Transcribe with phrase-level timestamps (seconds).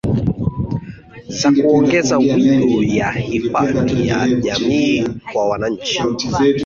[1.29, 6.01] za kuongeza wigo ya hifadhi ya jamii kwa wananchi